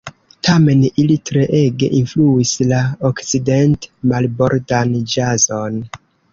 Tamen 0.47 0.79
ili 1.03 1.17
treege 1.29 1.91
influis 1.99 2.55
la 2.73 2.81
okcident-marbordan 3.11 4.99
ĵazon. 5.15 5.83